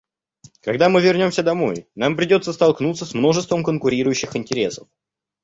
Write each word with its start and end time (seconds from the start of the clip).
Когда 0.61 0.89
мы 0.89 0.99
вернемся 0.99 1.43
домой, 1.43 1.87
нам 1.93 2.15
придется 2.15 2.53
столкнуться 2.53 3.05
с 3.05 3.13
множеством 3.13 3.63
конкурирующих 3.63 4.35
интересов. 4.35 4.87